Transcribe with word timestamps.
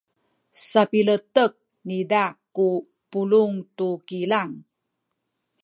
sapiletek 0.69 1.53
niza 1.87 2.23
ku 2.55 2.67
pulung 3.11 3.55
tu 3.77 3.89
kilang. 4.07 4.53